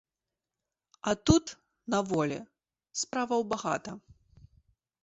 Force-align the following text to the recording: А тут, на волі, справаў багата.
А 1.11 1.13
тут, 1.31 1.45
на 1.95 2.01
волі, 2.13 2.39
справаў 3.05 3.41
багата. 3.55 3.91